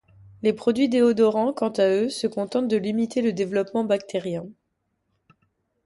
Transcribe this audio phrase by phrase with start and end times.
[0.41, 4.47] Les produits déodorants, quant à eux, se contentent de limiter le développement bactérien.